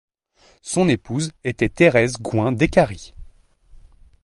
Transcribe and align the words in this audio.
Son 0.63 0.89
épouse 0.89 1.31
était 1.43 1.69
Thérèse 1.69 2.17
Gouin 2.19 2.51
Décarie. 2.51 3.13